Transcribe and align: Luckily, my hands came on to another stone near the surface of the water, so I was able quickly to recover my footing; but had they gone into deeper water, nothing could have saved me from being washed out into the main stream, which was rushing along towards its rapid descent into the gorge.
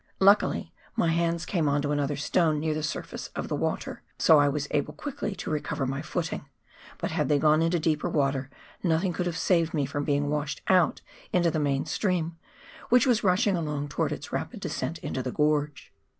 Luckily, 0.19 0.73
my 0.95 1.09
hands 1.09 1.45
came 1.45 1.69
on 1.69 1.83
to 1.83 1.91
another 1.91 2.15
stone 2.15 2.59
near 2.59 2.73
the 2.73 2.81
surface 2.81 3.27
of 3.35 3.49
the 3.49 3.55
water, 3.55 4.01
so 4.17 4.39
I 4.39 4.49
was 4.49 4.67
able 4.71 4.95
quickly 4.95 5.35
to 5.35 5.51
recover 5.51 5.85
my 5.85 6.01
footing; 6.01 6.49
but 6.97 7.11
had 7.11 7.29
they 7.29 7.37
gone 7.37 7.61
into 7.61 7.77
deeper 7.77 8.09
water, 8.09 8.49
nothing 8.81 9.13
could 9.13 9.27
have 9.27 9.37
saved 9.37 9.75
me 9.75 9.85
from 9.85 10.03
being 10.03 10.27
washed 10.27 10.63
out 10.67 11.01
into 11.31 11.51
the 11.51 11.59
main 11.59 11.85
stream, 11.85 12.35
which 12.89 13.05
was 13.05 13.23
rushing 13.23 13.55
along 13.55 13.89
towards 13.89 14.13
its 14.13 14.31
rapid 14.31 14.59
descent 14.59 14.97
into 15.03 15.21
the 15.21 15.31
gorge. 15.31 15.93